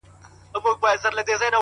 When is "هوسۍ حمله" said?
0.91-1.23